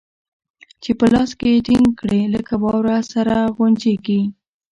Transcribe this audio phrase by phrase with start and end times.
[0.81, 4.21] چې په لاس کښې يې ټينګ کړې لکه واوره سره غونجېږي.